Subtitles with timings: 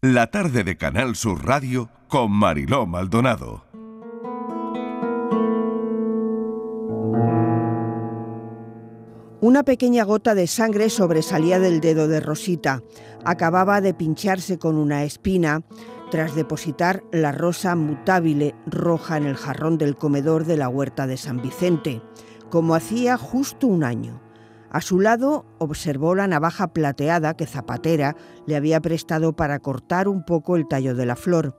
[0.00, 3.64] La tarde de Canal Sur Radio con Mariló Maldonado.
[9.40, 12.80] Una pequeña gota de sangre sobresalía del dedo de Rosita.
[13.24, 15.62] Acababa de pincharse con una espina
[16.12, 21.16] tras depositar la rosa mutabile roja en el jarrón del comedor de la huerta de
[21.16, 22.02] San Vicente,
[22.50, 24.27] como hacía justo un año.
[24.70, 30.24] A su lado observó la navaja plateada que Zapatera le había prestado para cortar un
[30.24, 31.56] poco el tallo de la flor.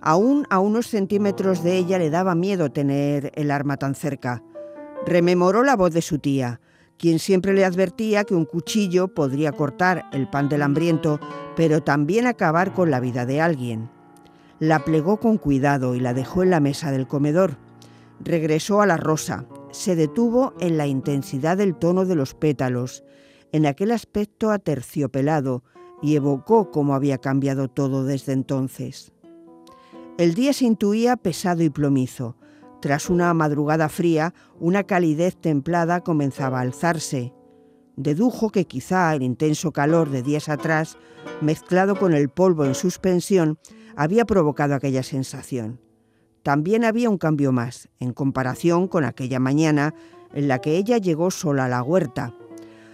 [0.00, 4.42] Aún a unos centímetros de ella le daba miedo tener el arma tan cerca.
[5.06, 6.60] Rememoró la voz de su tía
[7.02, 11.18] quien siempre le advertía que un cuchillo podría cortar el pan del hambriento,
[11.56, 13.90] pero también acabar con la vida de alguien.
[14.60, 17.56] La plegó con cuidado y la dejó en la mesa del comedor.
[18.20, 23.02] Regresó a la rosa, se detuvo en la intensidad del tono de los pétalos,
[23.50, 25.64] en aquel aspecto aterciopelado,
[26.00, 29.12] y evocó cómo había cambiado todo desde entonces.
[30.18, 32.36] El día se intuía pesado y plomizo,
[32.82, 37.32] tras una madrugada fría, una calidez templada comenzaba a alzarse.
[37.96, 40.98] Dedujo que quizá el intenso calor de días atrás,
[41.40, 43.58] mezclado con el polvo en suspensión,
[43.94, 45.80] había provocado aquella sensación.
[46.42, 49.94] También había un cambio más, en comparación con aquella mañana
[50.32, 52.34] en la que ella llegó sola a la huerta.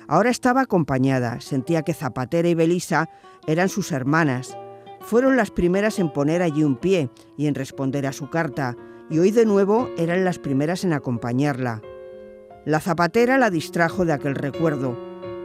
[0.07, 3.09] Ahora estaba acompañada, sentía que Zapatera y Belisa
[3.47, 4.57] eran sus hermanas.
[5.01, 8.77] Fueron las primeras en poner allí un pie y en responder a su carta,
[9.11, 11.81] y hoy de nuevo eran las primeras en acompañarla.
[12.67, 14.99] La zapatera la distrajo de aquel recuerdo.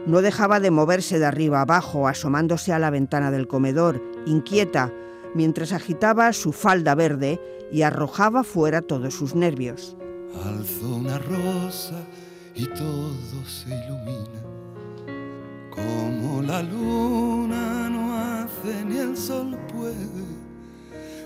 [0.06, 4.92] No dejaba de moverse de arriba abajo, asomándose a la ventana del comedor, inquieta,
[5.34, 7.40] mientras agitaba su falda verde
[7.72, 9.96] y arrojaba fuera todos sus nervios.
[10.44, 12.04] Alzo una rosa
[12.54, 14.42] y todo se ilumina,
[15.70, 20.44] como la luna no hace ni el sol puede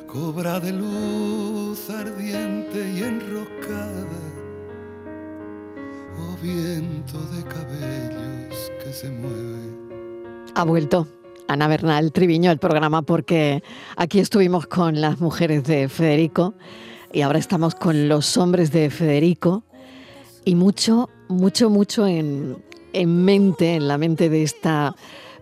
[0.09, 4.22] cobra de luz ardiente y enroscada,
[6.16, 9.77] o viento de cabellos que se mueve.
[10.54, 11.06] Ha vuelto.
[11.48, 13.62] Ana Bernal Triviño el programa porque
[13.97, 16.54] aquí estuvimos con las mujeres de Federico
[17.10, 19.64] y ahora estamos con los hombres de Federico.
[20.44, 24.94] Y mucho, mucho, mucho en, en mente, en la mente de esta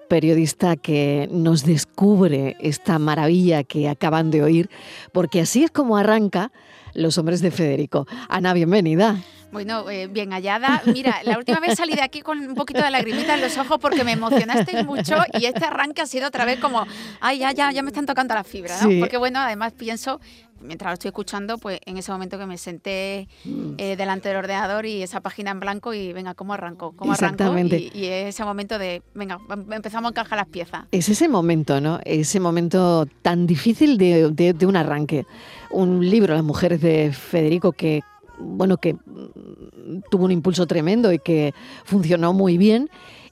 [0.08, 4.70] periodista que nos descubre esta maravilla que acaban de oír,
[5.12, 6.52] porque así es como arranca
[6.96, 8.06] Los Hombres de Federico.
[8.28, 9.22] Ana, bienvenida.
[9.52, 10.82] Bueno, eh, bien hallada.
[10.86, 13.78] Mira, la última vez salí de aquí con un poquito de lagrimita en los ojos
[13.80, 16.84] porque me emocionaste mucho y este arranque ha sido otra vez como,
[17.20, 18.88] ay, ya, ya, ya me están tocando la fibra, ¿no?
[18.98, 20.20] Porque bueno, además pienso
[20.60, 23.74] mientras lo estoy escuchando, pues en ese momento que me senté mm.
[23.78, 26.92] eh, delante del ordenador y esa página en blanco y venga, ¿cómo arranco?
[26.96, 27.76] ¿Cómo Exactamente.
[27.76, 27.98] Arranco?
[27.98, 29.38] Y, ese momento de, venga,
[29.70, 30.84] empezamos a encajar las piezas.
[30.90, 32.00] Es ese momento, ¿no?
[32.04, 35.26] Ese momento tan difícil de, de un arranque.
[35.70, 38.02] Un libro, Las mujeres de Federico, que,
[38.38, 41.54] bueno, que mm, tuvo un impulso tremendo y que
[41.84, 42.90] funcionó muy bien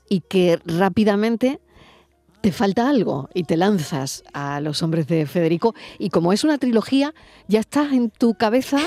[0.09, 1.61] y que rápidamente
[2.45, 5.75] te falta algo y te lanzas a los hombres de Federico.
[5.99, 7.15] Y como es una trilogía,
[7.49, 8.78] ya estás en tu cabeza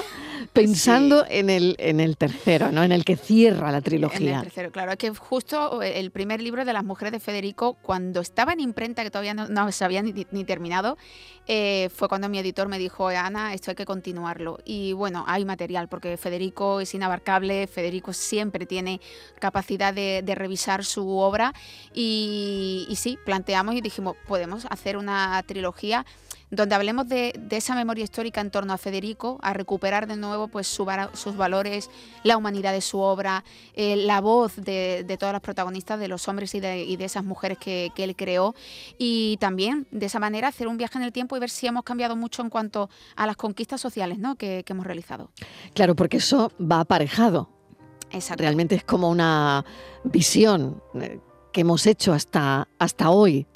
[0.54, 2.84] pensando en, el, en el tercero, ¿no?
[2.84, 4.32] En el que cierra la trilogía.
[4.32, 4.92] En el tercero, claro.
[4.92, 9.04] Es que justo el primer libro de las mujeres de Federico, cuando estaba en imprenta,
[9.04, 10.98] que todavía no, se había ni, terminado,
[11.48, 14.60] eh, fue cuando mi editor me dijo, Ana, esto hay que continuarlo.
[14.66, 19.02] Y bueno, hay material, porque Federico es inabarcable, Federico siempre tiene
[19.40, 21.54] capacidad de, revisar su obra
[21.96, 26.06] y, y sí, planteamos y dijimos, podemos hacer una trilogía
[26.50, 30.68] donde hablemos de, esa memoria histórica en torno a Federico, a recuperar de nuevo pues,
[30.68, 31.90] sus valores,
[32.24, 33.44] la humanidad de su obra,
[33.74, 37.92] eh, la voz de, todas las protagonistas, de los hombres y de, esas mujeres que,
[37.98, 38.56] él creó,
[38.98, 41.84] y también de esa manera hacer un viaje en el tiempo y ver si hemos
[41.84, 44.36] cambiado mucho en cuanto a las conquistas sociales ¿no?
[44.36, 45.32] que, hemos realizado.
[45.74, 47.50] Claro, porque eso va aparejado.
[48.12, 48.42] Exacto.
[48.42, 49.66] Realmente es como una
[50.04, 51.20] visión eh,
[51.52, 53.48] que hemos hecho hasta, hasta hoy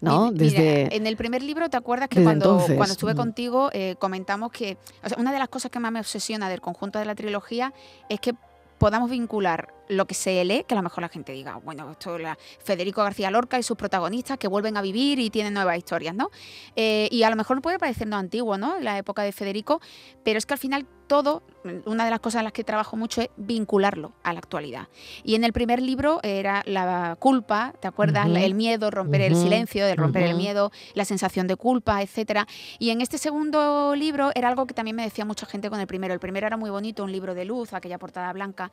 [0.00, 0.32] ¿no?
[0.32, 3.16] Desde, en el primer libro, ¿te acuerdas que cuando, cuando estuve mm.
[3.16, 4.76] contigo eh, comentamos que
[5.16, 7.72] una de las cosas que más me obsesiona del conjunto de la trilogía
[8.08, 8.34] es que
[8.78, 12.16] podamos vincular lo que se lee, que a lo mejor la gente diga, bueno, esto
[12.16, 16.14] es Federico García Lorca y sus protagonistas que vuelven a vivir y tienen nuevas historias,
[16.14, 16.30] ¿no?
[16.76, 18.80] Eh, y a lo mejor puede parecernos antiguo, ¿no?
[18.80, 19.80] La época de Federico,
[20.24, 21.42] pero es que al final todo,
[21.84, 24.88] una de las cosas en las que trabajo mucho es vincularlo a la actualidad.
[25.24, 28.26] Y en el primer libro era la culpa, ¿te acuerdas?
[28.26, 32.46] El miedo, romper el silencio, de romper el miedo, la sensación de culpa, etcétera.
[32.78, 35.86] Y en este segundo libro era algo que también me decía mucha gente con el
[35.86, 36.14] primero.
[36.14, 38.72] El primero era muy bonito, un libro de luz, aquella portada blanca.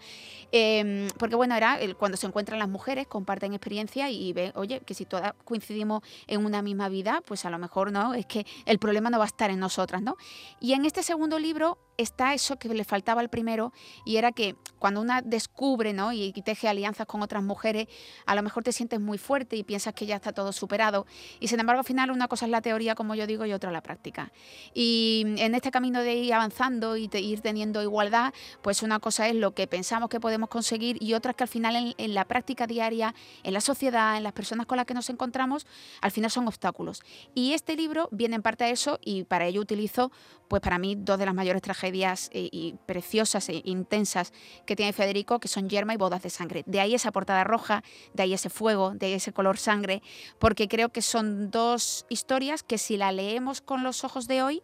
[0.54, 4.52] Eh, mm, porque bueno, era el, cuando se encuentran las mujeres, comparten experiencia y, ven,
[4.56, 8.26] oye, que si todas coincidimos en una misma vida, pues a lo mejor no, es
[8.26, 10.18] que el problema no va a estar en nosotras, ¿no?
[10.60, 13.74] Y en este segundo libro está eso que le faltaba al primero
[14.06, 16.14] y era que cuando una descubre ¿no?
[16.14, 17.88] y, teje alianzas con otras mujeres,
[18.26, 21.06] a lo mejor te sientes muy fuerte y piensas que ya está todo superado.
[21.42, 23.72] Y sin embargo, al final una cosa es la teoría, como yo digo, y otra
[23.72, 24.32] la práctica.
[24.74, 29.36] Y en este camino de ir avanzando y ir teniendo igualdad, pues una cosa es
[29.36, 32.26] lo que pensamos que podemos conseguir y otra es que al final en, en la
[32.26, 33.14] práctica diaria,
[33.44, 35.68] en la sociedad, en las personas con las que nos encontramos,
[36.02, 37.02] al final son obstáculos.
[37.36, 40.12] Y este libro viene en parte a eso y para ello utilizo,
[40.48, 44.32] pues para mí, dos de las mayores tragedias eh, y preciosas e intensas
[44.66, 46.64] que tiene Federico, que son Yerma y Bodas de Sangre.
[46.66, 47.84] De ahí esa portada roja,
[48.14, 50.02] de ahí ese fuego, de ahí ese color sangre,
[50.38, 54.64] porque creo que son dos historias que si la leemos con los ojos de hoy,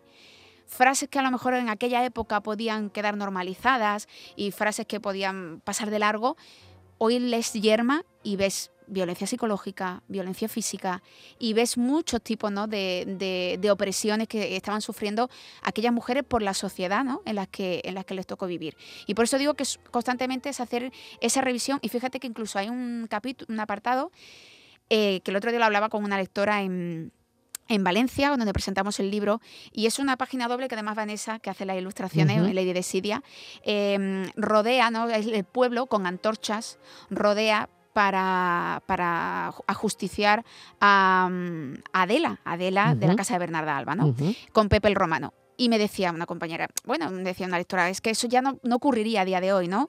[0.68, 5.62] frases que a lo mejor en aquella época podían quedar normalizadas y frases que podían
[5.62, 6.38] pasar de largo,
[6.98, 11.02] hoy lees Yerma y ves violencia psicológica, violencia física,
[11.40, 12.68] y ves muchos tipos ¿no?
[12.68, 15.30] de, de, opresiones que estaban sufriendo
[15.62, 17.22] aquellas mujeres por la sociedad ¿no?
[17.26, 18.78] en, las que, en las que les tocó vivir.
[19.08, 20.92] Y por eso digo que constantemente es hacer
[21.22, 24.12] esa revisión, y fíjate que incluso hay un capítulo, un apartado,
[24.90, 27.12] eh, que el otro día lo hablaba con una lectora en,
[27.68, 29.42] en Valencia, donde presentamos el libro,
[29.72, 33.24] y es una página doble que además Vanessa, que hace las ilustraciones, Lady de Sidia,
[33.64, 35.10] em, rodea ¿no?
[35.10, 36.78] el pueblo con antorchas,
[37.10, 40.44] rodea para, para ajusticiar
[40.81, 44.13] a, mm, Adela, Adela de la casa de Bernarda Alba, ¿no?
[44.51, 45.33] Con Pepe el Romano.
[45.56, 48.59] Y me decía una compañera, bueno, me decía una lectora, es que eso ya no,
[48.63, 49.88] no ocurriría a día de hoy, ¿no?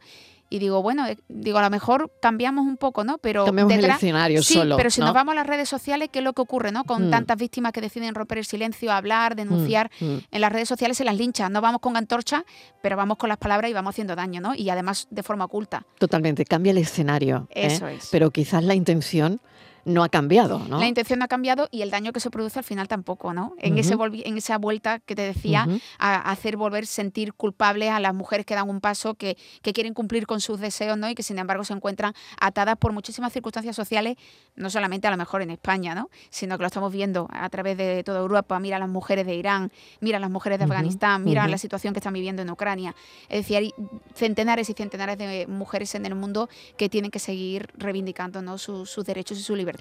[0.49, 3.19] Y digo, bueno, eh, digo, a lo mejor cambiamos un poco, ¿no?
[3.19, 4.77] Pero cambiamos el escenario sí, solo.
[4.77, 6.85] Pero si nos vamos a las redes sociales, ¿qué es lo que ocurre, no?
[6.85, 7.11] Con mm.
[7.11, 10.21] tantas víctimas que deciden romper el silencio, hablar, denunciar, mm, mm.
[10.31, 11.53] en las redes sociales se las linchan.
[11.53, 12.45] No vamos con antorcha,
[12.83, 14.55] pero vamos con las palabras y vamos haciendo daño, ¿no?
[14.55, 15.85] Y además de forma oculta.
[15.99, 17.49] Totalmente, cambia el escenario.
[17.51, 17.67] ¿eh?
[17.67, 18.09] Eso es.
[18.11, 19.41] Pero quizás la intención
[19.87, 20.81] no ha cambiado, ¿no?
[20.81, 23.55] La intención no ha cambiado y el daño que se produce al final tampoco, ¿no?
[23.59, 25.69] En, ese en esa vuelta que te decía,
[25.99, 29.95] a, hacer volver sentir culpables a las mujeres que dan un paso, que, que, quieren
[29.95, 31.09] cumplir con sus deseos, ¿no?
[31.09, 34.17] Y que sin embargo se encuentran atadas por muchísimas circunstancias sociales,
[34.57, 36.11] no solamente a lo mejor en España, ¿no?
[36.31, 38.59] Sino que lo estamos viendo a través de toda Europa.
[38.59, 41.95] Mira a las mujeres de Irán, mira a las mujeres de Afganistán, mira la situación
[41.95, 42.97] que están viviendo en Ucrania.
[43.29, 43.73] Es decir, hay
[44.15, 48.59] centenares y centenares de mujeres en el mundo que tienen que seguir reivindicando ¿no?
[48.59, 49.76] sus derechos y su libertad.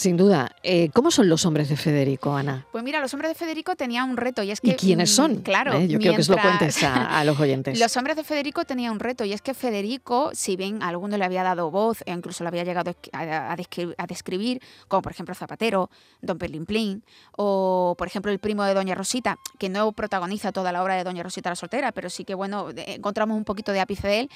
[0.00, 0.50] Sin duda.
[0.62, 2.66] Eh, ¿Cómo son los hombres de Federico, Ana?
[2.72, 4.70] Pues mira, los hombres de Federico tenían un reto y es que...
[4.70, 5.32] ¿Y quiénes son?
[5.32, 5.74] Mm, claro.
[5.74, 7.78] Eh, yo quiero que os lo cuentes a, los oyentes.
[7.80, 11.18] los hombres de Federico tenían un reto y es que Federico, si bien a alguno
[11.18, 13.56] le había dado voz e incluso le había llegado a,
[14.08, 15.90] describir, como por ejemplo Zapatero,
[16.22, 17.04] Don Perlimplín,
[17.36, 21.04] o por ejemplo el primo de Doña Rosita, que no protagoniza toda la obra de
[21.04, 24.30] Doña Rosita la soltera, pero sí que bueno, encontramos un poquito de ápice de él.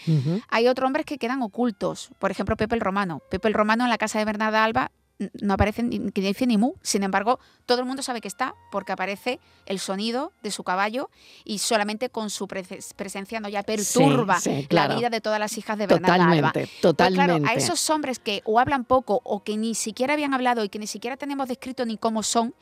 [0.51, 3.23] Hay otros hombres que quedan ocultos, por ejemplo Pepe el Romano.
[3.31, 6.59] Pepe el Romano en la casa de Bernarda Alba no aparece ni, que dice ni
[6.59, 6.75] mu.
[6.83, 11.11] Sin embargo, todo el mundo sabe que está porque aparece el sonido de su caballo
[11.45, 14.39] y solamente con su presencia no ya perturba
[14.71, 16.53] la vida de todas las hijas de Bernarda Alba.
[16.81, 16.95] Totalmente.
[17.07, 20.65] Pues claro, a esos hombres que o hablan poco o que ni siquiera habían hablado
[20.65, 22.55] y que ni siquiera tenemos descrito ni cómo son,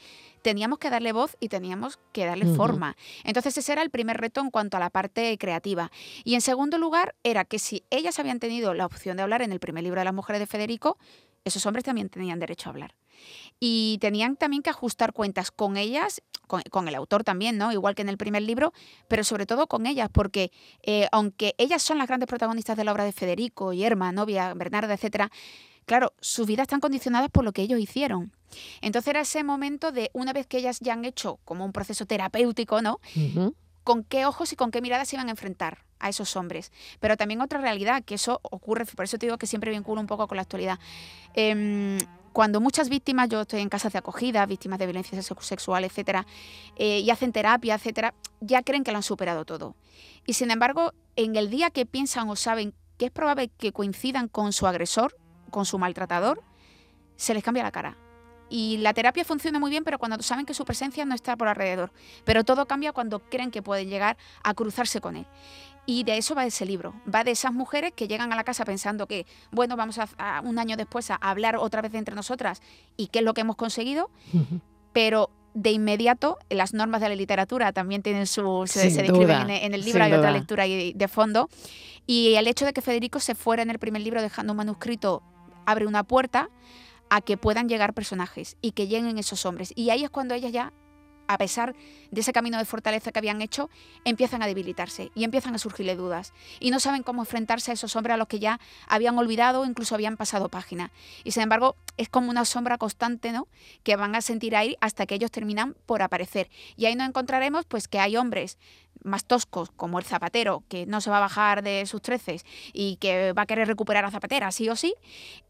[0.43, 2.97] teníamos que darle voz y teníamos que darle forma.
[3.25, 5.91] Entonces ese era el primer reto en cuanto a la parte creativa.
[6.25, 9.53] Y en segundo lugar era que si ellas habían tenido la opción de hablar en
[9.53, 10.99] el primer libro de las mujeres de Federico,
[11.45, 12.95] esos hombres también tenían derecho a hablar.
[13.61, 17.73] Y tenían también que ajustar cuentas con ellas, con, el autor también, ¿no?
[17.73, 18.73] Igual que en el primer libro,
[19.09, 20.51] pero sobre todo con ellas, porque
[20.83, 24.95] eh, aunque ellas son las grandes protagonistas de la obra de Federico, Yerma, novia, Bernarda,
[24.95, 25.31] etcétera,
[25.87, 28.33] claro, sus vidas están condicionadas por lo que ellos hicieron.
[28.81, 32.05] Entonces era ese momento de, una vez que ellas ya han hecho como un proceso
[32.05, 33.01] terapéutico, ¿no?
[33.85, 36.73] Con qué ojos y con qué miradas se iban a enfrentar a esos hombres.
[37.01, 40.07] Pero también otra realidad, que eso ocurre, por eso te digo que siempre vinculo un
[40.07, 40.79] poco con la actualidad.
[41.35, 41.99] Em,
[42.33, 46.27] cuando muchas víctimas, yo estoy en casas de acogida, víctimas de violencia sexual, etcétera,
[46.77, 49.77] eh, y hacen terapia, etcétera, ya creen que lo han superado todo.
[50.27, 54.29] Y sin embargo, en el día que piensan o saben que es probable que coincidan
[54.29, 55.17] con su agresor,
[55.51, 56.43] con su maltratador,
[57.17, 57.97] se les cambia la cara.
[58.53, 61.49] Y la terapia funciona muy bien, pero cuando saben que su presencia no está por
[61.49, 61.91] alrededor.
[62.27, 65.27] Pero todo cambia cuando creen que pueden llegar a cruzarse con él.
[65.87, 66.93] Y de eso va ese libro.
[67.13, 70.59] Va de esas mujeres que llegan a la casa pensando que, bueno, vamos a, un
[70.59, 72.61] año después a hablar otra vez entre nosotras
[72.99, 74.11] y qué es lo que hemos conseguido,
[74.93, 79.83] pero de inmediato las normas de la literatura también tienen su se, describen en, el
[79.83, 81.51] libro hay otra lectura de fondo
[82.07, 85.23] y el hecho de que Federico se fuera en el primer libro dejando un manuscrito
[85.67, 86.49] abre una puerta
[87.15, 89.75] a que puedan llegar personajes y que lleguen esos hombres.
[89.77, 90.73] Y ahí es cuando ellas ya
[91.33, 91.75] a pesar
[92.11, 93.71] de ese camino de fortaleza que habían hecho,
[94.05, 96.33] empiezan a debilitarse y empiezan a surgirle dudas.
[96.61, 99.95] Y no saben cómo enfrentarse a esos hombres a los que ya habían olvidado, incluso
[99.95, 100.93] habían pasado página.
[101.25, 103.49] Y sin embargo, es como una sombra constante, ¿no?
[103.83, 106.51] Que van a sentir ahí hasta que ellos terminan por aparecer.
[106.77, 108.59] Y ahí nos encontraremos, pues, que hay hombres
[109.05, 112.97] más toscos, como el zapatero, que no se va a bajar de sus treces y
[112.97, 114.95] que va a querer recuperar a Zapatera, sí o sí.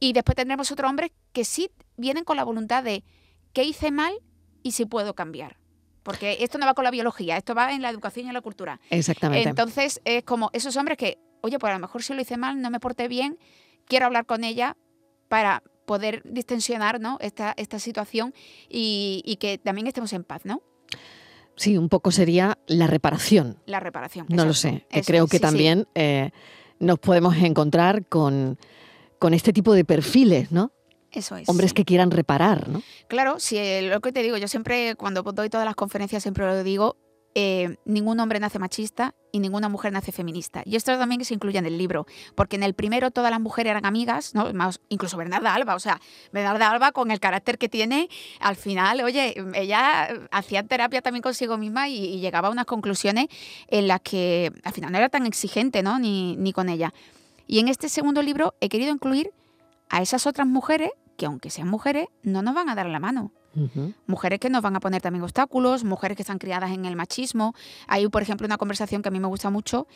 [0.01, 3.05] Y después tendremos otros hombres que sí vienen con la voluntad de
[3.53, 4.15] qué hice mal
[4.63, 5.62] y si puedo cambiar.
[6.03, 8.41] Porque esto no va con la biología, esto va en la educación y en la
[8.41, 8.81] cultura.
[8.91, 9.49] Exactamente.
[9.49, 12.61] Entonces es como esos hombres que, oye, pues a lo mejor si lo hice mal,
[12.61, 13.39] no me porté bien,
[13.87, 14.77] quiero hablar con ella
[15.29, 17.19] para poder distensionar ¿no?
[17.21, 18.35] esta, esta situación
[18.69, 20.63] y, y que también estemos en paz, ¿no?
[21.57, 23.59] Sí, un poco sería la reparación.
[23.67, 24.27] La reparación.
[24.29, 24.87] No lo sé.
[24.91, 25.43] Eso creo que sí, sí.
[25.43, 26.31] también eh,
[26.79, 28.59] nos podemos encontrar con,
[29.19, 30.73] con este tipo de perfiles, ¿no?
[31.13, 31.49] Eso es.
[31.49, 32.83] Hombres que quieran reparar, ¿no?
[33.09, 36.47] Claro, si eh, lo que te digo, yo siempre cuando doy todas las conferencias siempre
[36.47, 36.97] lo digo,
[37.35, 40.63] eh, ningún hombre nace machista y ninguna mujer nace feminista.
[40.67, 43.71] Y esto también se incluye en el libro, porque en el primero todas las mujeres
[43.71, 44.53] eran amigas, ¿no?
[44.53, 45.99] Más, incluso Bernarda Alba, o sea,
[46.33, 51.57] Bernarda Alba con el carácter que tiene, al final, oye, ella hacía terapia también consigo
[51.57, 53.29] misma y, y llegaba a unas conclusiones
[53.69, 55.99] en las que al final no era tan exigente, ¿no?
[55.99, 56.93] Ni, ni con ella.
[57.47, 59.33] Y en este segundo libro he querido incluir
[59.89, 63.33] a esas otras mujeres que aunque sean mujeres, no nos van a dar la mano.
[64.07, 67.55] Mujeres que nos van a poner también obstáculos, mujeres que están criadas en el machismo.
[67.87, 69.87] Hay, por ejemplo, una conversación que a mí me gusta mucho,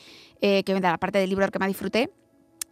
[0.43, 2.11] eh, que de la parte del libro que más disfruté,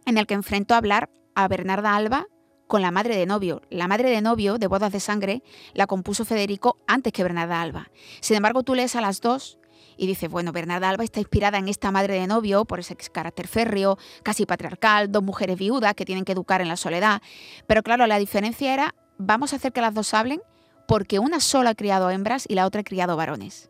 [0.05, 2.27] en el que enfrento a hablar a Bernarda Alba
[2.67, 3.61] con la madre de novio.
[3.69, 7.89] La madre de novio de Bodas de Sangre la compuso Federico antes que Bernarda Alba.
[8.21, 9.59] Sin embargo, tú lees a las dos
[9.97, 13.47] y dices, bueno, Bernarda Alba está inspirada en esta madre de novio por ese carácter
[13.47, 17.21] férreo, casi patriarcal, dos mujeres viudas que tienen que educar en la soledad.
[17.67, 20.41] Pero claro, la diferencia era, vamos a hacer que las dos hablen
[20.87, 23.69] porque una sola ha criado hembras y la otra ha criado varones.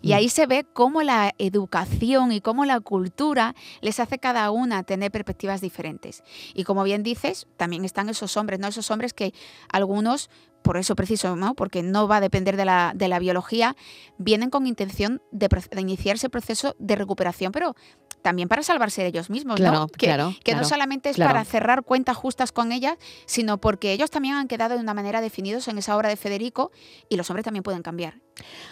[0.00, 0.14] Y Mm.
[0.14, 5.10] ahí se ve cómo la educación y cómo la cultura les hace cada una tener
[5.10, 6.22] perspectivas diferentes.
[6.54, 8.68] Y como bien dices, también están esos hombres, ¿no?
[8.68, 9.32] Esos hombres que
[9.70, 10.28] algunos,
[10.62, 11.54] por eso preciso, ¿no?
[11.54, 13.76] Porque no va a depender de la, de la biología,
[14.18, 17.74] vienen con intención de, de iniciar ese proceso de recuperación, pero
[18.22, 19.88] también para salvarse de ellos mismos, Claro, ¿no?
[19.88, 24.10] Que, claro, que no solamente es para cerrar cuentas justas con ellas, sino porque ellos
[24.10, 26.70] también han quedado de una manera definidos en esa obra de Federico
[27.08, 28.20] y los hombres también pueden cambiar.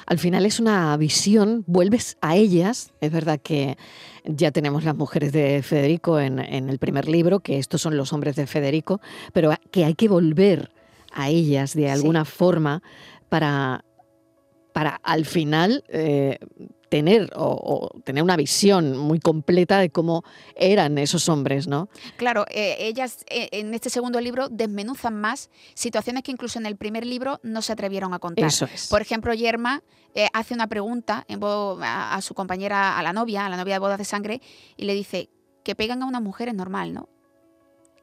[0.07, 2.93] Al final es una visión, vuelves a ellas.
[3.01, 3.77] Es verdad que
[4.25, 8.13] ya tenemos las mujeres de Federico en, en el primer libro, que estos son los
[8.13, 9.01] hombres de Federico,
[9.33, 10.73] pero que hay que volver
[11.13, 11.89] a ellas de Sí.
[11.89, 12.83] alguna forma
[13.29, 13.85] para,
[14.73, 16.39] para al final eh,
[16.89, 20.25] tener o, o tener una visión muy completa de cómo
[20.57, 21.89] eran esos hombres, ¿no?
[22.17, 26.77] Claro, eh, ellas eh, en este segundo libro desmenuzan más situaciones que incluso en el
[26.77, 28.45] primer libro no se atrevieron a contar.
[28.47, 28.89] Eso es.
[28.89, 29.83] Por ejemplo, Yerma
[30.17, 33.75] eh, hace una pregunta en a, a su compañera, a la novia, a la novia
[33.75, 34.41] de bodas de sangre,
[34.77, 35.31] y le dice,
[35.63, 37.09] que pegan a una mujer es normal, ¿no?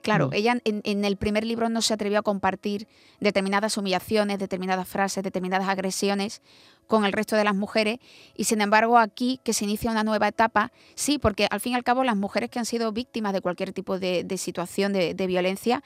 [0.01, 0.33] Claro, Mm.
[0.33, 2.87] ella en, en el primer libro no se atrevió a compartir
[3.19, 6.41] determinadas humillaciones, determinadas frases, determinadas agresiones
[6.87, 7.99] con el resto de las mujeres
[8.35, 11.75] y sin embargo aquí que se inicia una nueva etapa, sí, porque al fin y
[11.75, 15.13] al cabo las mujeres que han sido víctimas de cualquier tipo de, de situación de,
[15.13, 15.83] de violencia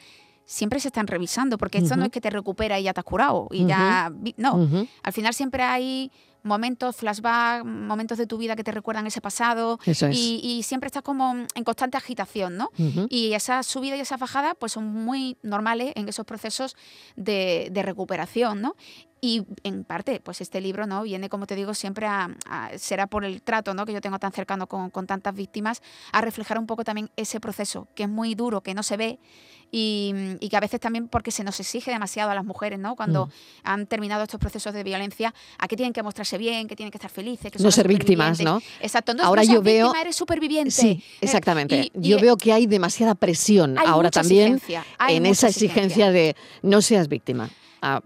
[0.51, 3.05] siempre se están revisando, porque esto no es que te recupera y ya te has
[3.05, 4.11] curado y ya...
[4.35, 4.67] No,
[5.01, 6.11] al final siempre hay
[6.43, 10.17] momentos, flashback, momentos de tu vida que te recuerdan ese pasado Eso es.
[10.17, 12.69] y, y siempre estás como en constante agitación, ¿no?
[13.07, 16.75] Y esas subidas y esas bajadas pues son muy normales en esos procesos
[17.15, 18.75] de, de recuperación, ¿no?
[19.23, 21.03] Y en parte, pues este libro, ¿no?
[21.03, 23.85] Viene, como te digo, siempre a, a- será por el trato, ¿no?
[23.85, 27.39] Que yo tengo tan cercano con, con tantas víctimas, a reflejar un poco también ese
[27.39, 29.19] proceso, que es muy duro, que no se ve
[29.69, 32.95] y, y que a veces también porque se nos exige demasiado a las mujeres, ¿no?
[32.95, 33.29] Cuando Mm.
[33.63, 36.97] han terminado estos procesos de violencia, a que tienen que mostrarse bien, que tienen que
[36.97, 38.41] estar felices, que No ser víctimas.
[38.41, 38.59] ¿no?
[38.81, 39.13] Exacto.
[39.13, 40.71] No, Ahora no yo veo- víctima, eres superviviente.
[40.71, 41.91] Sí, Eh, exactamente.
[41.93, 46.35] y- y Yo veo que hay demasiada presión ahora también exigencia, en esa exigencia de
[46.63, 47.51] no seas víctima.
[47.83, 48.01] Ah,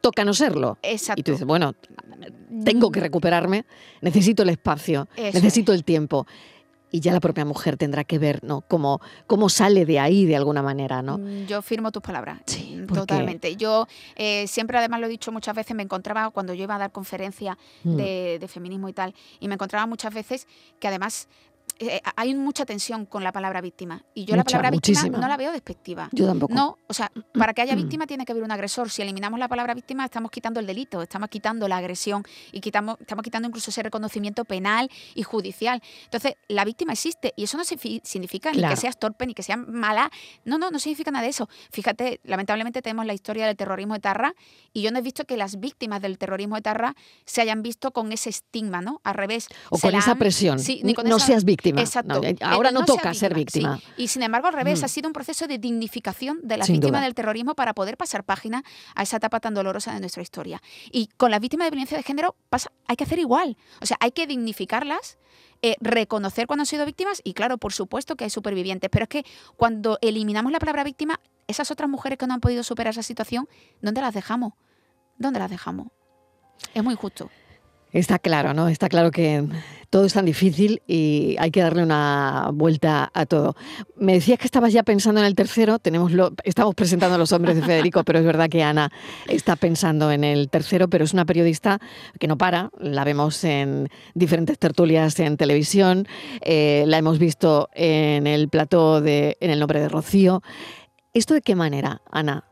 [0.00, 0.78] toca no serlo.
[0.82, 1.20] Exacto.
[1.20, 1.74] Y tú dices, bueno,
[2.64, 3.64] tengo que recuperarme,
[4.00, 6.26] necesito el espacio, Eso necesito el tiempo.
[6.90, 8.62] Y ya la propia mujer tendrá que ver, ¿no?
[8.62, 11.18] Cómo, cómo sale de ahí de alguna manera, ¿no?
[11.18, 12.40] Mm, Yo firmo tus palabras.
[12.46, 13.56] Sí, mm, Totalmente.
[13.56, 13.86] Yo
[14.16, 16.90] eh, siempre, además lo he dicho muchas veces, me encontraba cuando yo iba a dar
[16.90, 17.96] conferencias Mm.
[17.96, 20.46] de, de feminismo y tal, y me encontraba muchas veces
[20.80, 21.28] que además
[21.80, 24.02] eh, hay mucha tensión con la palabra víctima.
[24.14, 25.18] Y yo la palabra víctima muchísima.
[25.18, 26.08] no la veo despectiva.
[26.12, 26.52] Yo tampoco.
[26.54, 28.90] No, o sea, para que haya víctima tiene que haber un agresor.
[28.90, 32.96] Si eliminamos la palabra víctima, estamos quitando el delito, estamos quitando la agresión y quitamos,
[33.00, 35.80] estamos quitando incluso ese reconocimiento penal y judicial.
[36.04, 39.42] Entonces, la víctima existe y eso no signifi- significa ni que seas torpe ni que
[39.42, 40.10] seas mala.
[40.44, 41.48] No, no, no significa nada de eso.
[41.70, 44.34] Fíjate, lamentablemente tenemos la historia del terrorismo de Tarra
[44.72, 46.94] y yo no he visto que las víctimas del terrorismo de Tarra
[47.24, 49.00] se hayan visto con ese estigma, ¿no?
[49.04, 49.46] Al revés.
[49.70, 50.58] O con esa han- presión.
[50.58, 51.67] Sí, ni con no esa- seas víctima.
[51.76, 52.20] Exacto.
[52.20, 53.76] No, eh, Eh, ahora no, toca ser víctima.
[53.78, 53.84] sí.
[53.96, 54.84] Y sin embargo, al revés, Mm.
[54.84, 57.06] ha sido un proceso de dignificación de las Sin víctimas duda.
[57.06, 58.62] del terrorismo para poder pasar página
[58.94, 60.62] a esa etapa tan dolorosa de nuestra historia.
[60.92, 63.56] Y con las víctimas de violencia de género pasa, hay que hacer igual.
[63.82, 65.18] O sea, hay que dignificarlas.
[65.60, 69.08] eh, reconocer cuando han sido víctimas y claro, por supuesto que hay supervivientes, pero es
[69.08, 69.24] que
[69.56, 73.48] cuando eliminamos la palabra víctima, esas otras mujeres que no han podido superar esa situación,
[73.82, 74.52] ¿dónde las dejamos?
[75.16, 75.88] ¿Dónde las dejamos?
[76.74, 77.28] Es muy injusto.
[77.92, 78.68] Está claro, ¿no?
[78.68, 79.44] Está claro que
[79.90, 83.56] todo es tan difícil y hay que darle una vuelta a todo.
[83.96, 85.78] Me decías que estabas ya pensando en el tercero.
[85.78, 88.92] Tenemos lo, estamos presentando a los hombres de Federico, pero es verdad que Ana
[89.26, 91.80] está pensando en el tercero, pero es una periodista
[92.18, 92.70] que no para.
[92.78, 96.06] La vemos en diferentes tertulias en televisión.
[96.42, 100.42] eh, la hemos visto en el plató de En el nombre de Rocío.
[101.14, 102.44] ¿Esto de qué manera, Ana,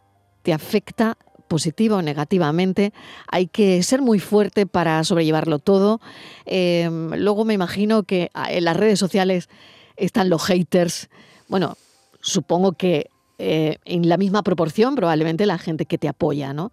[0.43, 2.93] te afecta positiva o negativamente.
[3.29, 6.01] Hay que ser muy fuerte para sobrellevarlo todo.
[6.45, 9.49] Eh, luego me imagino que ah, en las redes sociales
[9.97, 11.09] están los haters.
[11.49, 11.77] Bueno,
[12.21, 16.73] supongo que eh, en la misma proporción probablemente la gente que te apoya, ¿no?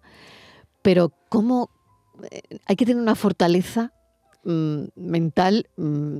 [0.82, 1.70] Pero ¿cómo
[2.30, 3.92] eh, hay que tener una fortaleza
[4.44, 6.18] mm, mental, mm,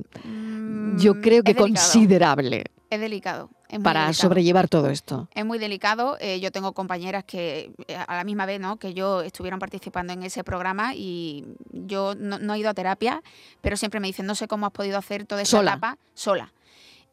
[0.97, 2.65] yo Mm, creo que considerable
[2.95, 3.49] Es delicado.
[3.67, 4.13] Es muy para delicado.
[4.29, 5.27] sobrellevar todo esto?
[5.33, 6.17] Es muy delicado.
[6.19, 8.77] eh, yo tengo compañeras que eh, a la misma vez, ¿no?
[8.77, 13.21] Que yo estuvieron participando en ese programa y yo no, no he ido a terapia,
[13.61, 15.71] pero siempre me dicen, no sé cómo has podido hacer toda esa Sola.
[15.71, 16.51] etapa sola.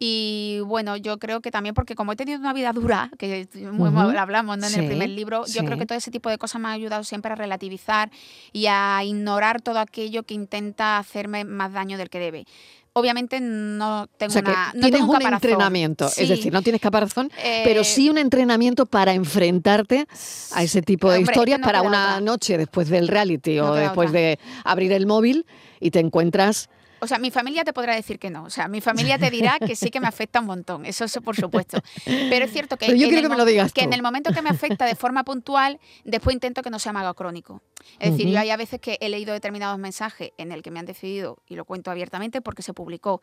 [0.04, 3.88] Y bueno, yo creo que también porque como he tenido una vida dura, que muy-
[3.90, 4.00] Ujú.
[4.18, 4.64] hablamos ¿no?
[4.66, 6.72] en Sí, el primer libro, yo creo que todo ese tipo de cosas me ha
[6.72, 8.10] ayudado siempre a relativizar
[8.52, 12.46] y a ignorar todo aquello que intenta hacerme más daño del que debe.
[12.94, 16.52] Obviamente no O tengo sea que una, no tienes tengo un, entrenamiento, Sí, es decir,
[16.52, 20.06] no tienes caparazón, eh, pero sí un entrenamiento para enfrentarte
[20.52, 22.20] a ese tipo de Hombre, historias no para una otra.
[22.20, 24.20] noche después del reality No o después otra.
[24.20, 25.46] de abrir el móvil
[25.80, 26.68] y te encuentras
[27.02, 28.44] O sea, mi familia te podrá decir que no.
[28.44, 30.86] O sea, mi familia te dirá que sí que me afecta un montón.
[30.86, 31.78] Eso es por supuesto.
[32.04, 34.32] Pero es cierto que, yo en el que me lo digas que en el momento
[34.32, 37.60] que me afecta de forma puntual, después intento que no sea mago crónico.
[37.98, 40.78] Es decir, yo hay a veces que he leído determinados mensajes en el que me
[40.78, 43.20] han decidido, y lo cuento abiertamente porque se publicó,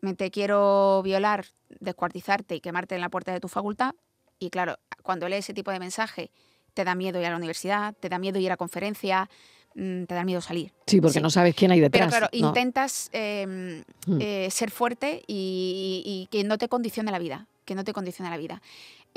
[0.00, 3.94] me te quiero violar, descuartizarte y quemarte en la puerta de tu facultad.
[4.38, 6.30] Y claro, cuando lees ese tipo de mensaje,
[6.72, 9.28] te da miedo ir a la universidad, te da miedo ir a conferencias,
[9.76, 10.72] te da miedo salir.
[10.86, 11.22] Sí, porque Sí.
[11.22, 12.08] no sabes quién hay detrás.
[12.08, 12.48] Pero claro, ¿no?
[12.48, 14.18] intentas eh, Mm.
[14.20, 17.92] eh, ser fuerte y, y- y que no te condicione la vida, que no te
[17.92, 18.62] condicione la vida.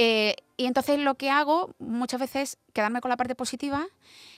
[0.01, 3.85] Eh, y entonces lo que hago muchas veces es quedarme con la parte positiva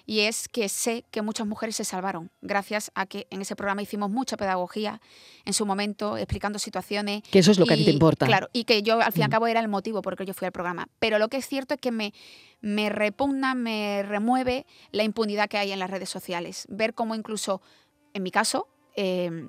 [0.08, 3.84] y es que sé que muchas mujeres se salvaron gracias a que en ese programa
[3.84, 5.00] hicimos mucha pedagogía
[5.45, 7.21] en su momento, explicando situaciones.
[7.30, 8.26] Que eso es lo que a ti te y- importa.
[8.26, 9.32] Claro, y que yo al fin y al Mm.
[9.32, 10.88] cabo era el motivo por el que yo fui al programa.
[10.97, 12.12] Pero lo que es cierto es que me,
[12.60, 16.65] me repugna, me remueve la impunidad que hay en las redes sociales.
[16.69, 17.62] Ver cómo incluso,
[18.15, 19.47] en mi caso, eh,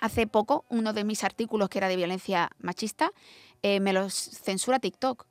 [0.00, 3.12] hace poco uno de mis artículos que era de violencia machista,
[3.62, 5.26] eh, me los censura TikTok.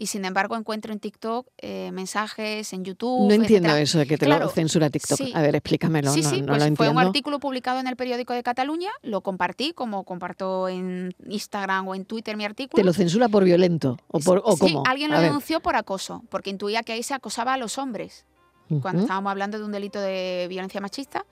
[0.00, 3.26] Y sin embargo encuentro en TikTok eh, mensajes, en YouTube.
[3.26, 3.80] No entiendo etcétera.
[3.80, 5.18] eso de que te Claro, lo censura TikTok.
[5.18, 5.32] sí.
[5.34, 6.12] A ver, explícamelo.
[6.12, 8.90] Sí, no, sí, no pues lo fue un artículo publicado en el periódico de Cataluña,
[9.02, 12.80] lo compartí como comparto en Instagram o en Twitter mi artículo.
[12.80, 13.98] ¿Te lo censura por violento?
[14.06, 14.84] ¿O, por, o sí, cómo?
[14.86, 15.30] alguien lo A ver.
[15.30, 18.24] denunció por acoso, porque intuía que ahí se acosaba a los hombres,
[18.80, 21.26] cuando estábamos hablando de un delito de violencia machista,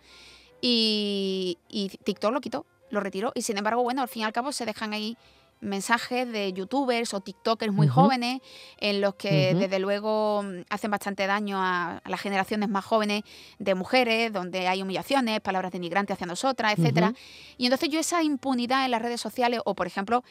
[0.61, 4.33] y, y TikTok lo quitó, lo retiró, y sin embargo, bueno, al fin y al
[4.33, 5.17] cabo se dejan ahí
[5.61, 8.41] mensajes de youtubers o tiktokers muy jóvenes
[8.79, 13.23] en los que desde luego hacen bastante daño a, a las generaciones más jóvenes
[13.59, 17.15] de mujeres donde hay humillaciones palabras denigrantes hacia nosotras etcétera.
[17.57, 20.23] Y entonces yo esa impunidad en las redes sociales o por ejemplo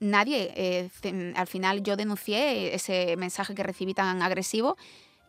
[0.00, 4.76] nadie eh, al final yo denuncié ese mensaje que recibí tan agresivo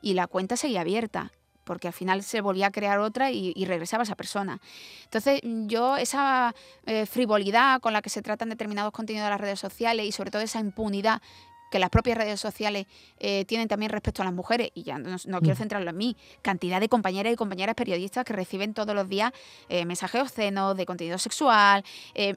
[0.01, 1.31] y la cuenta seguía abierta
[1.69, 4.59] porque al final se volvía a crear otra y, y regresaba esa persona.
[5.03, 6.55] Entonces, yo esa
[6.87, 10.31] eh, frivolidad con la que se tratan determinados contenidos de las redes sociales y sobre
[10.31, 11.21] todo esa impunidad
[11.69, 12.87] que las propias redes sociales
[13.19, 15.61] eh, tienen también respecto a las mujeres, y ya no, no quiero Mm.
[15.63, 19.31] centrarlo en mí, cantidad de compañeras y compañeras periodistas que reciben todos los días
[19.69, 21.83] eh, mensajes obscenos de contenido sexual.
[22.15, 22.33] eh,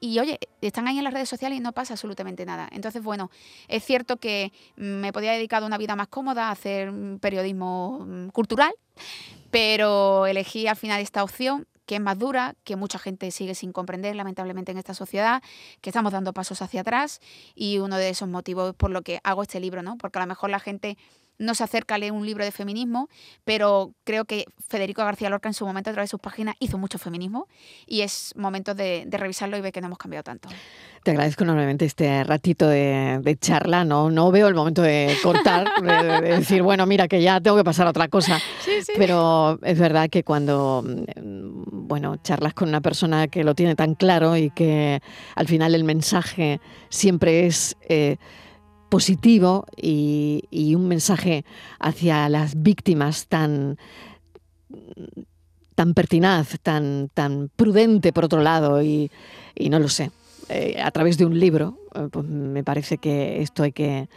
[0.00, 2.68] y oye, están ahí en las redes sociales y no pasa absolutamente nada.
[2.72, 3.30] Entonces, bueno,
[3.68, 8.06] es cierto que mm, me podía dedicar una vida más cómoda, a hacer mm, periodismo
[8.06, 8.72] mm, cultural,
[9.50, 13.72] pero elegí al final esta opción que es más dura, que mucha gente sigue sin
[13.72, 15.42] comprender lamentablemente en esta sociedad,
[15.80, 17.20] que estamos dando pasos hacia atrás
[17.56, 19.98] y uno de esos motivos por lo que hago este libro, ¿no?
[19.98, 20.96] Porque a lo mejor la gente
[21.40, 23.08] no se acerca a leer un libro de feminismo,
[23.44, 26.76] pero creo que Federico García Lorca en su momento a través de sus páginas hizo
[26.76, 27.48] mucho feminismo
[27.86, 30.50] y es momento de, revisarlo y ver que no hemos cambiado tanto.
[31.02, 36.20] Te agradezco enormemente este ratito de, charla, no, no veo el momento de cortar, de,
[36.20, 38.38] decir, bueno, mira que ya tengo que pasar a otra cosa,
[38.96, 43.94] pero es verdad que cuando, mm, bueno, charlas con una persona que lo tiene tan
[43.94, 45.00] claro y que
[45.34, 47.76] al final el mensaje siempre es...
[47.88, 48.18] Eh,
[48.90, 51.44] positivo y, un mensaje
[51.78, 53.78] hacia las víctimas tan
[55.74, 59.10] tan pertinaz, tan, tan prudente por otro lado y,
[59.70, 60.10] no lo sé,
[60.50, 64.08] eh, a través de un libro, eh, pues me parece que esto hay que,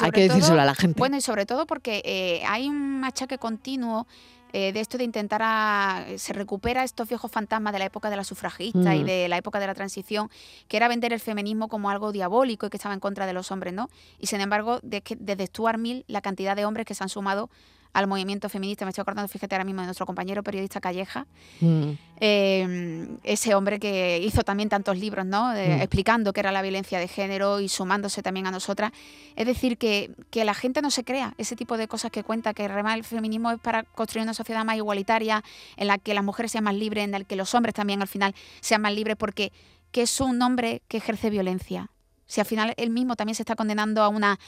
[0.00, 0.96] hay que decírselo a la gente.
[1.00, 4.06] Bueno, y sobre todo porque eh, hay un machaque continuo
[4.52, 8.16] eh, de esto de intentar a, se recupera estos viejos fantasmas de la época de
[8.16, 9.06] la sufragista y mm.
[9.06, 10.30] de la época de la transición,
[10.68, 13.50] que era vender el feminismo como algo diabólico y que estaba en contra de los
[13.50, 13.88] hombres, ¿no?
[14.18, 17.50] Y sin embargo, desde Stuart Mill, la cantidad de hombres que se han sumado
[17.92, 18.84] al movimiento feminista.
[18.84, 21.26] Me estoy acordando, fíjate ahora mismo, de nuestro compañero periodista Calleja,
[21.60, 21.90] mm.
[22.20, 25.52] em, ese hombre que hizo también tantos libros, ¿no?
[25.52, 25.80] Mm.
[25.80, 28.92] Explicando qué era la violencia de género y sumándose también a nosotras.
[29.36, 32.54] Es decir, que, que, la gente no se crea ese tipo de cosas que cuenta,
[32.54, 35.42] que el feminismo es para construir una sociedad más igualitaria,
[35.76, 38.08] en la que las mujeres sean más libres, en la que los hombres también al
[38.08, 39.52] final sean más libres, porque
[39.92, 41.90] que es un hombre que ejerce violencia.
[42.26, 44.38] Si al final él mismo también se está condenando a una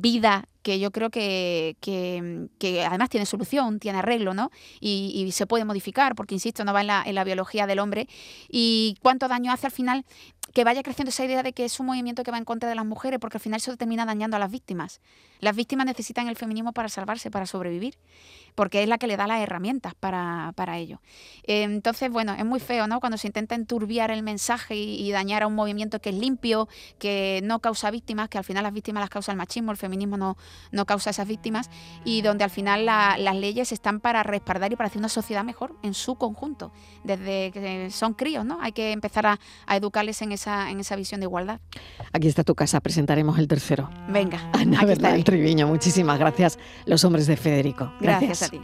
[0.00, 1.76] vida que yo creo que,
[2.86, 4.50] además tiene solución, tiene arreglo, ¿no?
[4.80, 8.08] Y, se puede modificar, porque, insisto, no va en la, en la biología del hombre.
[8.48, 10.04] Y cuánto daño hace al final
[10.52, 12.74] que vaya creciendo esa idea de que es un movimiento que va en contra de
[12.74, 15.00] las mujeres, porque al final eso termina dañando a las víctimas.
[15.40, 17.96] Las víctimas necesitan el feminismo para salvarse, para sobrevivir,
[18.54, 21.00] porque es la que le da las herramientas para, para ello.
[21.44, 23.00] entonces, bueno, es muy feo, ¿no?
[23.00, 27.40] Cuando se intenta enturbiar el mensaje y, dañar a un movimiento que es limpio, que
[27.44, 30.36] no causa víctimas, que al final las víctimas las causa el machismo, feminismo no,
[30.70, 31.68] no causa esas víctimas,
[32.04, 35.76] y donde al final las leyes están para respaldar y para hacer una sociedad mejor
[35.82, 36.72] en su conjunto,
[37.04, 38.58] desde que son críos, ¿no?
[38.62, 41.60] Hay que empezar a, a educarles en esa, en esa visión de igualdad.
[42.12, 43.90] Aquí está tu casa, presentaremos el tercero.
[44.08, 44.50] Venga.
[44.52, 46.58] Ana Bernal Triviño, muchísimas gracias.
[46.86, 47.92] Los hombres de Federico.
[48.00, 48.60] gracias a ti.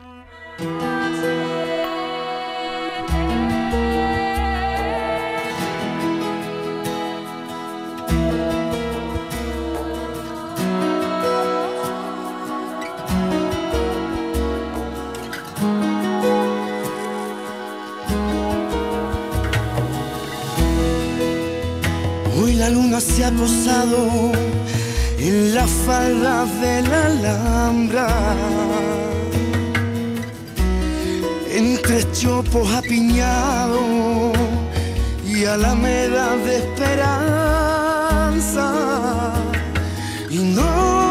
[22.69, 24.33] La luna se ha posado
[25.19, 28.09] en la falda de la Alhambra.
[31.51, 33.81] Entre chopos apiñados
[35.27, 37.07] y alameda de esperanza.
[40.31, 41.08] Y no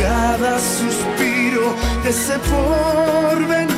[0.00, 3.72] Cada suspiro de ese porvenir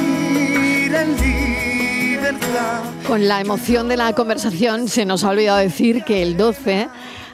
[0.94, 2.82] en libertad.
[3.08, 6.88] Con la emoción de la conversación se nos ha olvidado decir que el 12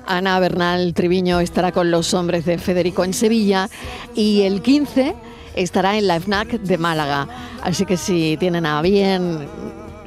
[0.06, 3.68] Ana Bernal Triviño estará con los hombres de Federico en Sevilla
[4.14, 5.14] y el 15
[5.54, 7.28] estará en la FNAC de Málaga.
[7.62, 9.46] Así que si tienen a bien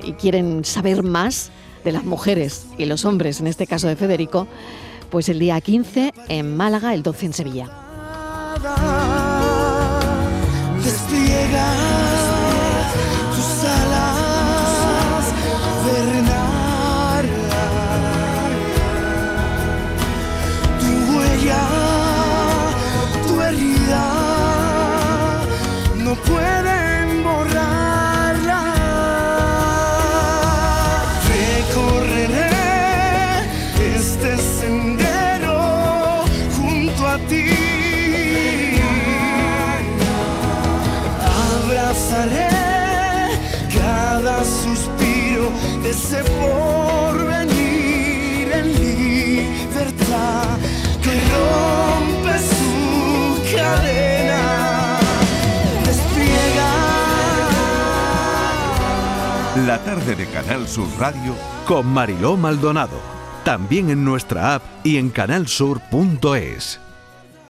[0.03, 1.51] y quieren saber más
[1.83, 4.47] de las mujeres y los hombres, en este caso de Federico,
[5.09, 9.04] pues el día 15 en Málaga, el 12 en Sevilla.
[45.95, 47.63] Ese porvenir
[48.51, 50.57] en libertad
[51.01, 54.41] que rompe su cadena.
[59.65, 61.33] La tarde de Canal Sur Radio
[61.65, 62.99] con Mariló Maldonado.
[63.45, 66.84] También en nuestra app y en canalsur.es.